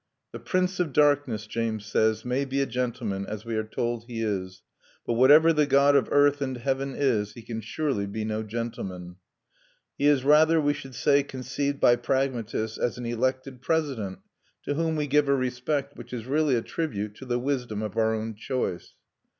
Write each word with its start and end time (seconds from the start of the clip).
'The 0.31 0.39
prince 0.39 0.79
of 0.79 0.91
darkness,' 0.93 1.45
James 1.45 1.85
says, 1.85 2.25
'may 2.25 2.43
be 2.43 2.59
a 2.59 2.65
gentleman, 2.65 3.23
as 3.27 3.45
we 3.45 3.55
are 3.55 3.63
told 3.63 4.05
he 4.05 4.23
is, 4.23 4.63
but 5.05 5.13
whatever 5.13 5.53
the 5.53 5.67
God 5.67 5.95
of 5.95 6.09
earth 6.11 6.41
and 6.41 6.57
heaven 6.57 6.95
is, 6.95 7.33
he 7.33 7.43
can 7.43 7.61
surely 7.61 8.07
be 8.07 8.25
no 8.25 8.41
gentleman,' 8.41 9.17
He 9.99 10.07
is 10.07 10.23
rather, 10.23 10.59
we 10.59 10.73
should 10.73 10.95
say, 10.95 11.21
conceived 11.21 11.79
by 11.79 11.97
pragmatists 11.97 12.79
as 12.79 12.97
an 12.97 13.05
elected 13.05 13.61
president, 13.61 14.17
to 14.63 14.73
whom 14.73 14.95
we 14.95 15.05
give 15.05 15.29
a 15.29 15.35
respect 15.35 15.95
which 15.95 16.13
is 16.13 16.25
really 16.25 16.55
a 16.55 16.63
tribute 16.63 17.13
to 17.17 17.25
the 17.25 17.37
wisdom 17.37 17.83
of 17.83 17.95
our 17.95 18.15
own 18.15 18.33
choice. 18.33 18.95